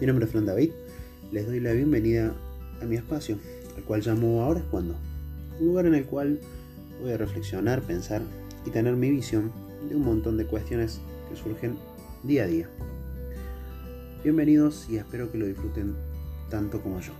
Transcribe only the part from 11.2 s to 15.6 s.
que surgen día a día. Bienvenidos y espero que lo